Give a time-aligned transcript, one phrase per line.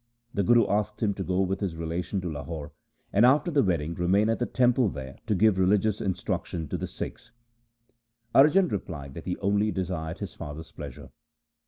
[0.33, 2.71] The Guru asked him to go with his relation to Lahore,
[3.13, 6.87] and after the wedding remain at the temple there to give religious instruction to the
[6.87, 7.33] Sikhs.
[8.33, 11.11] Arjan replied that he only desired his father's pleasure.